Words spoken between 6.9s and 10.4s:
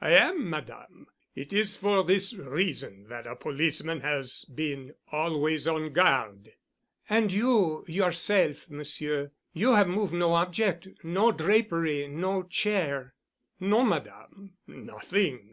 "And you yourself, Monsieur,—you have moved no